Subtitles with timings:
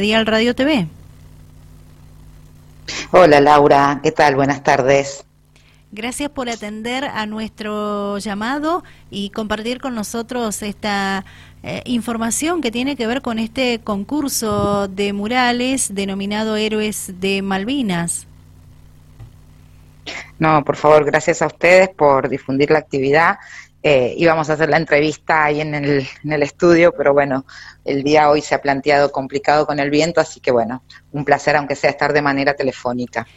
[0.00, 0.86] Dial Radio TV.
[3.10, 4.36] Hola Laura, ¿qué tal?
[4.36, 5.24] Buenas tardes.
[5.92, 11.24] Gracias por atender a nuestro llamado y compartir con nosotros esta
[11.62, 18.26] eh, información que tiene que ver con este concurso de murales denominado Héroes de Malvinas.
[20.38, 23.38] No, por favor, gracias a ustedes por difundir la actividad
[23.88, 27.46] eh, íbamos a hacer la entrevista ahí en el, en el estudio, pero bueno,
[27.84, 30.82] el día hoy se ha planteado complicado con el viento, así que bueno,
[31.12, 33.28] un placer aunque sea estar de manera telefónica.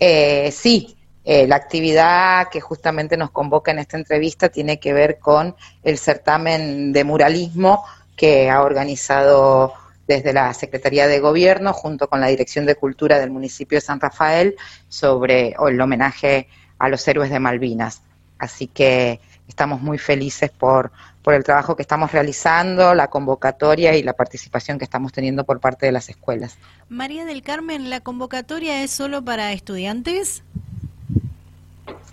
[0.00, 5.18] Eh, sí, eh, la actividad que justamente nos convoca en esta entrevista tiene que ver
[5.18, 7.84] con el certamen de muralismo
[8.16, 9.74] que ha organizado
[10.08, 14.00] desde la Secretaría de Gobierno junto con la Dirección de Cultura del municipio de San
[14.00, 14.56] Rafael
[14.88, 18.00] sobre el homenaje a los héroes de Malvinas.
[18.38, 20.90] Así que estamos muy felices por,
[21.22, 25.60] por el trabajo que estamos realizando, la convocatoria y la participación que estamos teniendo por
[25.60, 26.56] parte de las escuelas.
[26.88, 30.42] María del Carmen, ¿la convocatoria es solo para estudiantes?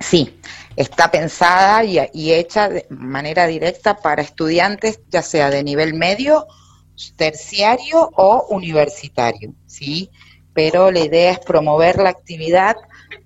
[0.00, 0.38] Sí,
[0.76, 6.46] está pensada y, y, hecha de manera directa para estudiantes, ya sea de nivel medio,
[7.16, 10.10] terciario o universitario, ¿sí?
[10.54, 12.76] Pero la idea es promover la actividad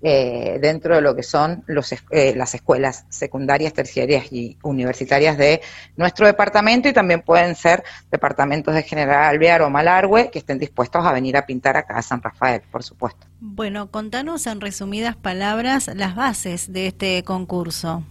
[0.01, 5.61] eh, dentro de lo que son los, eh, las escuelas secundarias, terciarias y universitarias de
[5.95, 11.05] nuestro departamento y también pueden ser departamentos de General Alvear o Malargüe que estén dispuestos
[11.05, 13.27] a venir a pintar acá a San Rafael, por supuesto.
[13.39, 18.03] Bueno, contanos en resumidas palabras las bases de este concurso.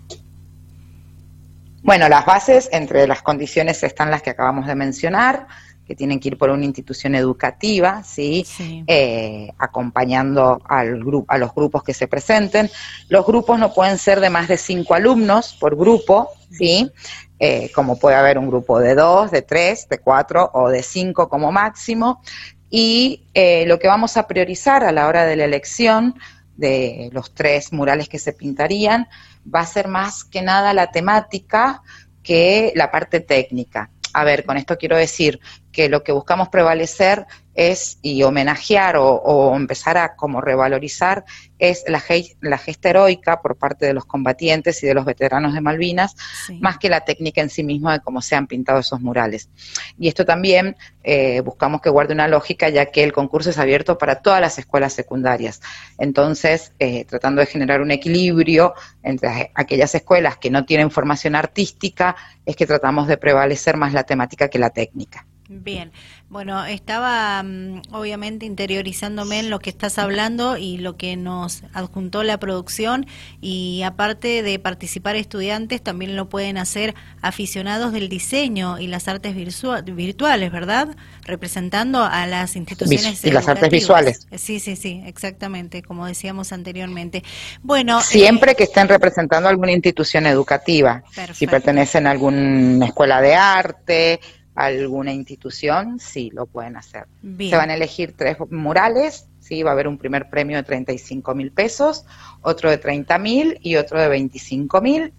[1.83, 5.49] Bueno, las bases, entre las condiciones están las que acabamos de mencionar,
[5.93, 8.47] que tienen que ir por una institución educativa, ¿sí?
[8.87, 12.71] Eh, acompañando al grupo, a los grupos que se presenten.
[13.11, 16.91] Los grupos no pueden ser de más de cinco alumnos por grupo, ¿sí?
[17.39, 21.29] Eh, como puede haber un grupo de dos, de tres, de cuatro o de cinco
[21.29, 22.23] como máximo.
[22.71, 26.15] Y eh, lo que vamos a priorizar a la hora de la elección
[26.57, 29.09] de los tres murales que se pintarían
[29.55, 31.83] va a ser más que nada la temática
[32.23, 33.91] que la parte técnica.
[34.13, 35.41] A ver, con esto quiero decir
[35.73, 41.25] que lo que buscamos prevalecer es y homenajear o, empezar a como revalorizar
[41.59, 42.03] es la,
[42.41, 46.17] la, gesta heroica por parte de los combatientes y de los veteranos de Malvinas,
[46.61, 49.49] más que la técnica en sí misma de cómo se han pintado esos murales.
[49.97, 53.97] Y esto también eh, buscamos que guarde una lógica, ya que el concurso es abierto
[53.97, 55.61] para todas las escuelas secundarias.
[55.99, 62.17] Entonces, eh, tratando de generar un equilibrio entre aquellas escuelas que no tienen formación artística,
[62.45, 65.27] es que tratamos de prevalecer más la temática que la técnica.
[65.61, 65.93] Bien,
[66.31, 72.23] bueno, estaba mm, obviamente interiorizándome en lo que estás hablando y lo que nos adjuntó
[72.23, 73.07] la producción
[73.43, 79.35] y aparte de participar estudiantes, también lo pueden hacer aficionados del diseño y las artes
[79.35, 80.97] virtuales, ¿verdad?
[81.25, 83.23] Representando a las instituciones.
[83.25, 84.27] Y las artes visuales.
[84.35, 87.23] Sí, sí, sí, exactamente, como decíamos anteriormente.
[87.63, 88.01] Bueno.
[88.01, 91.03] Siempre eh, que estén representando alguna institución educativa,
[91.35, 94.21] si pertenecen a alguna escuela de arte
[94.55, 97.07] alguna institución, sí lo pueden hacer.
[97.39, 101.35] Se van a elegir tres murales, sí, va a haber un primer premio de 35
[101.35, 102.05] mil pesos,
[102.43, 105.13] otro de 30 mil y otro de 25 mil.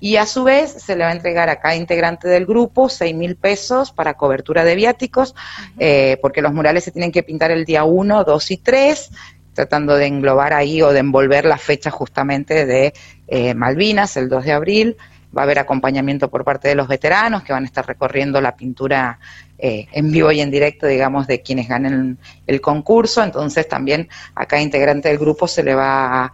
[0.00, 3.14] Y a su vez se le va a entregar a cada integrante del grupo 6
[3.14, 5.34] mil pesos para cobertura de viáticos,
[5.78, 9.10] eh, porque los murales se tienen que pintar el día 1, 2 y 3,
[9.52, 12.94] tratando de englobar ahí o de envolver la fecha justamente de
[13.28, 14.96] eh, Malvinas, el 2 de abril,
[15.36, 18.56] va a haber acompañamiento por parte de los veteranos que van a estar recorriendo la
[18.56, 19.18] pintura
[19.58, 23.22] eh, en vivo y en directo, digamos, de quienes ganen el concurso.
[23.22, 26.32] Entonces también a cada integrante del grupo se le va a,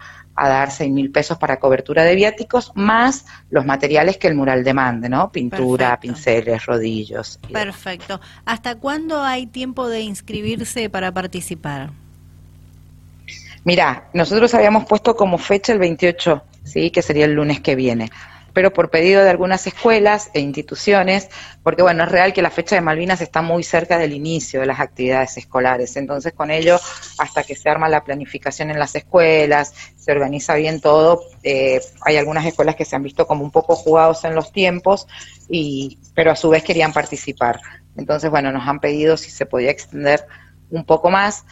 [0.48, 5.08] dar seis mil pesos para cobertura de viáticos, más los materiales que el mural demande,
[5.08, 5.32] ¿no?
[5.32, 7.40] Pintura, pinceles, rodillos.
[7.50, 8.20] Perfecto.
[8.44, 11.90] ¿Hasta cuándo hay tiempo de inscribirse para participar?
[13.64, 16.90] Mira, nosotros habíamos puesto como fecha el 28, ¿sí?
[16.90, 18.10] Que sería el lunes que viene
[18.56, 21.28] pero por pedido de algunas escuelas e instituciones,
[21.62, 24.66] porque bueno, es real que la fecha de Malvinas está muy cerca del inicio de
[24.66, 26.80] las actividades escolares, entonces con ello,
[27.18, 32.16] hasta que se arma la planificación en las escuelas, se organiza bien todo, eh, hay
[32.16, 35.06] algunas escuelas que se han visto como un poco jugados en los tiempos,
[35.50, 37.60] y, pero a su vez querían participar.
[37.94, 40.26] Entonces, bueno, nos han pedido si se podía extender
[40.70, 41.44] un poco más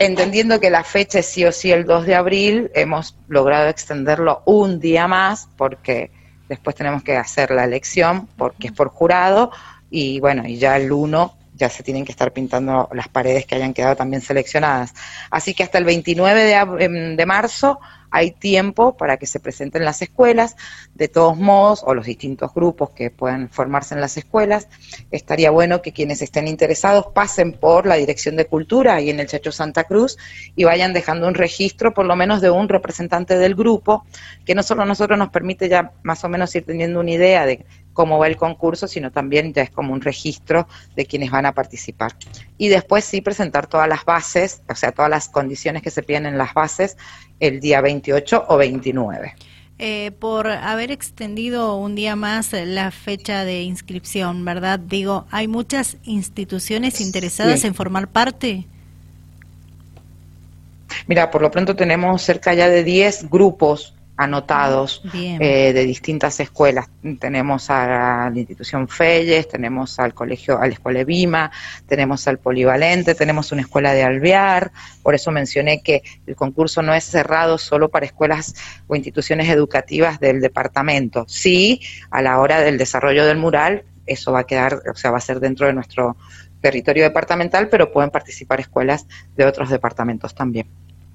[0.00, 4.42] entendiendo que la fecha es sí o sí el 2 de abril, hemos logrado extenderlo
[4.44, 6.10] un día más porque
[6.48, 9.50] después tenemos que hacer la elección porque es por jurado
[9.90, 11.34] y bueno, y ya el 1
[11.68, 14.94] se tienen que estar pintando las paredes que hayan quedado también seleccionadas.
[15.30, 16.54] Así que hasta el 29 de,
[16.84, 17.80] em, de marzo
[18.12, 20.54] hay tiempo para que se presenten las escuelas.
[20.94, 24.68] De todos modos, o los distintos grupos que puedan formarse en las escuelas,
[25.10, 29.26] estaría bueno que quienes estén interesados pasen por la Dirección de Cultura ahí en el
[29.26, 30.18] Chacho Santa Cruz
[30.54, 34.04] y vayan dejando un registro por lo menos de un representante del grupo,
[34.44, 37.46] que no solo a nosotros nos permite ya más o menos ir teniendo una idea
[37.46, 40.66] de cómo va el concurso, sino también ya es como un registro
[40.96, 42.12] de quienes van a participar.
[42.58, 46.26] Y después sí presentar todas las bases, o sea, todas las condiciones que se piden
[46.26, 46.96] en las bases
[47.40, 49.34] el día 28 o 29.
[49.78, 54.78] Eh, por haber extendido un día más la fecha de inscripción, ¿verdad?
[54.78, 58.64] Digo, ¿hay muchas instituciones interesadas en formar parte?
[61.06, 66.88] Mira, por lo pronto tenemos cerca ya de 10 grupos anotados eh, de distintas escuelas.
[67.18, 71.50] Tenemos a la institución Felles, tenemos al colegio, a la escuela Vima,
[71.86, 74.70] tenemos al Polivalente, tenemos una escuela de Alvear,
[75.02, 78.54] por eso mencioné que el concurso no es cerrado solo para escuelas
[78.86, 81.24] o instituciones educativas del departamento.
[81.28, 81.80] Sí,
[82.10, 85.20] a la hora del desarrollo del mural, eso va a quedar, o sea, va a
[85.20, 86.16] ser dentro de nuestro
[86.60, 89.06] territorio departamental, pero pueden participar escuelas
[89.36, 90.68] de otros departamentos también.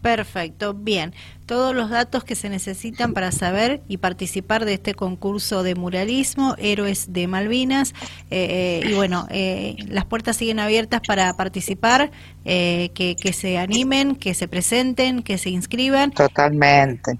[0.07, 1.13] Perfecto, bien.
[1.45, 6.55] Todos los datos que se necesitan para saber y participar de este concurso de muralismo,
[6.57, 7.93] Héroes de Malvinas.
[8.31, 12.09] Eh, eh, y bueno, eh, las puertas siguen abiertas para participar,
[12.45, 16.11] que, que, se animen, que se presenten, que se inscriban.
[16.11, 17.17] Totalmente.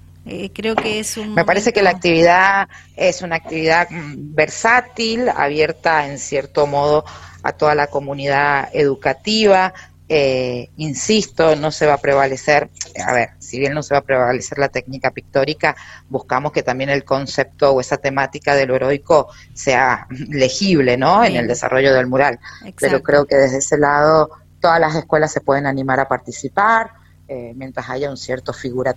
[0.54, 1.34] creo que es un.
[1.34, 7.04] Me parece que la actividad es una actividad mm, versátil, abierta en cierto modo
[7.42, 9.74] a toda la comunidad educativa,
[10.10, 12.70] eh, insisto, no se va a prevalecer,
[13.04, 15.76] a ver, si bien no se va a prevalecer la técnica pictórica,
[16.08, 21.24] buscamos que también el concepto o esa temática de lo heroico sea legible, ¿no?
[21.24, 22.38] En el desarrollo del mural.
[22.80, 26.90] Pero creo que desde ese lado todas las escuelas se pueden animar a participar.
[27.30, 28.96] Eh, mientras haya un cierto figura,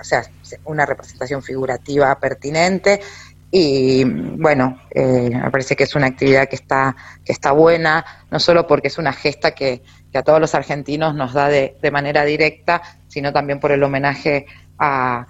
[0.00, 0.24] o sea,
[0.64, 3.00] una representación figurativa pertinente
[3.50, 8.40] y bueno, eh, me parece que es una actividad que está, que está buena, no
[8.40, 9.82] solo porque es una gesta que,
[10.16, 14.46] a todos los argentinos nos da de, manera directa, sino también por el homenaje
[14.78, 15.26] a,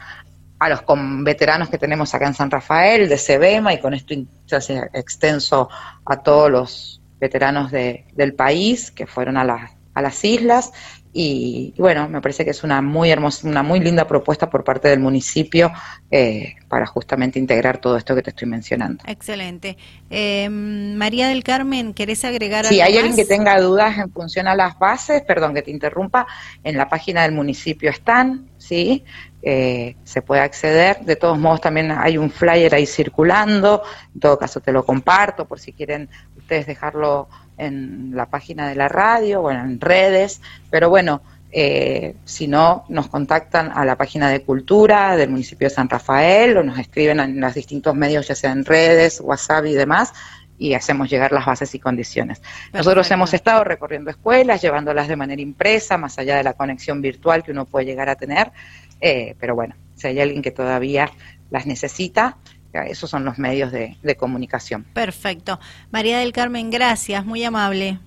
[0.59, 0.83] a los
[1.23, 4.15] veteranos que tenemos acá en San Rafael, de Sebema, y con esto
[4.61, 5.69] se extenso
[6.05, 10.73] a todos los veteranos de, del país que fueron a, la, a las islas
[11.19, 14.89] y, bueno, me parece que es una muy hermosa, una muy linda propuesta por parte
[14.89, 15.73] del municipio
[16.11, 19.03] eh, para justamente integrar todo esto que te estoy mencionando.
[19.07, 19.79] Excelente.
[20.11, 24.47] Eh, María del Carmen, ¿querés agregar algo Si hay alguien que tenga dudas en función
[24.47, 26.27] a las bases, perdón que te interrumpa,
[26.63, 29.03] en la página del municipio están, ¿sí?
[29.49, 31.05] Eh, se puede acceder.
[31.05, 33.81] De todos modos, también hay un flyer ahí circulando.
[34.13, 38.75] En todo caso, te lo comparto por si quieren ustedes dejarlo en la página de
[38.75, 41.23] la radio, bueno, en redes, pero bueno,
[41.53, 46.57] eh, si no, nos contactan a la página de cultura del municipio de San Rafael
[46.57, 50.13] o nos escriben en los distintos medios, ya sea en redes, WhatsApp y demás,
[50.59, 52.43] y hacemos llegar las bases y condiciones.
[52.73, 57.43] Nosotros hemos estado recorriendo escuelas, llevándolas de manera impresa, más allá de la conexión virtual
[57.43, 58.53] que uno puede llegar a tener,
[59.01, 61.11] eh, pero bueno, si hay alguien que todavía
[61.51, 62.37] las necesita,
[62.85, 64.85] esos son los medios de, comunicación.
[64.93, 65.59] Perfecto.
[65.91, 67.99] María del Carmen, gracias, muy amable.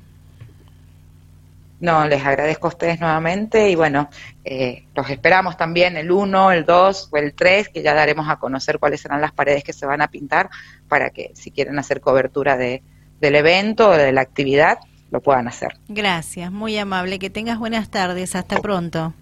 [1.80, 4.10] No, les agradezco a ustedes nuevamente y bueno,
[4.44, 8.36] eh, los esperamos también el 1, el 2 o el 3, que ya daremos a
[8.36, 10.50] conocer cuáles serán las paredes que se van a pintar
[10.90, 12.84] para que si quieren hacer cobertura de,
[13.22, 14.80] del evento o de la actividad,
[15.10, 15.78] lo puedan hacer.
[15.88, 17.18] Gracias, muy amable.
[17.18, 18.36] Que tengas buenas tardes.
[18.36, 19.14] Hasta pronto.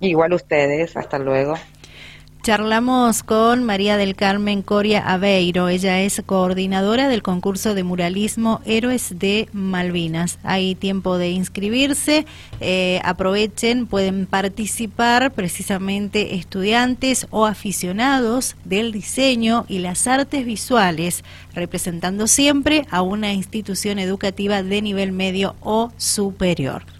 [0.00, 0.96] Igual ustedes.
[0.96, 1.54] Hasta luego.
[2.42, 5.68] Charlamos con María del Carmen Coria Aveiro.
[5.68, 10.38] Ella es coordinadora del concurso de muralismo Héroes de Malvinas.
[10.42, 12.24] Hay tiempo de inscribirse.
[12.60, 22.26] Eh, aprovechen, pueden participar precisamente estudiantes o aficionados del diseño y las artes visuales, representando
[22.26, 26.99] siempre a una institución educativa de nivel medio o superior.